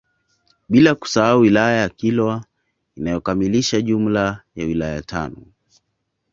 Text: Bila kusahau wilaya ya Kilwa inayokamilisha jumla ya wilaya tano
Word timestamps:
Bila 0.69 0.95
kusahau 0.95 1.39
wilaya 1.39 1.77
ya 1.81 1.89
Kilwa 1.89 2.45
inayokamilisha 2.95 3.81
jumla 3.81 4.41
ya 4.55 4.65
wilaya 4.65 5.01
tano 5.01 5.37